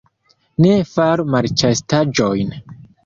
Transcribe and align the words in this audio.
Ne 0.65 0.71
faru 0.93 1.25
malĉastaĵon. 1.35 2.55